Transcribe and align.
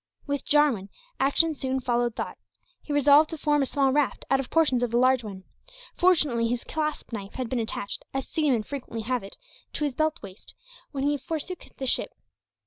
With 0.25 0.45
Jarwin, 0.45 0.89
action 1.19 1.53
soon 1.53 1.79
followed 1.79 2.15
thought. 2.15 2.39
He 2.81 2.91
resolved 2.91 3.29
to 3.29 3.37
form 3.37 3.61
a 3.61 3.67
small 3.67 3.91
raft 3.91 4.25
out 4.31 4.39
of 4.39 4.49
portions 4.49 4.81
of 4.81 4.89
the 4.89 4.97
large 4.97 5.23
one. 5.23 5.43
Fortunately 5.95 6.47
his 6.47 6.63
clasp 6.63 7.13
knife 7.13 7.35
had 7.35 7.49
been 7.51 7.59
attached, 7.59 8.03
as 8.11 8.27
seamen 8.27 8.63
frequently 8.63 9.01
have 9.03 9.21
it, 9.21 9.37
to 9.73 9.83
his 9.83 9.95
waist 9.95 10.19
belt, 10.23 10.53
when 10.89 11.03
he 11.03 11.19
forsook 11.19 11.67
his 11.77 11.89
ship. 11.91 12.15